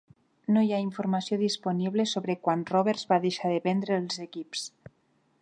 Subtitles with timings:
[0.53, 4.67] No hi ha informació disponible sobre quan Roberts va deixar de vendre els equips.